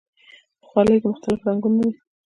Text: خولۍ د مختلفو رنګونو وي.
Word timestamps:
خولۍ 0.67 0.97
د 1.01 1.03
مختلفو 1.11 1.47
رنګونو 1.49 1.79
وي. 1.83 1.91